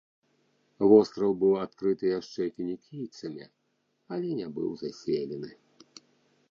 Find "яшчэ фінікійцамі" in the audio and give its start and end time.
2.19-3.45